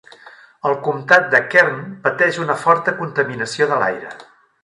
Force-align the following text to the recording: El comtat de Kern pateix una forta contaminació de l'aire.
El 0.69 0.77
comtat 0.87 1.27
de 1.33 1.41
Kern 1.51 1.75
pateix 2.07 2.41
una 2.45 2.57
forta 2.63 2.93
contaminació 3.03 3.71
de 3.73 3.81
l'aire. 3.85 4.17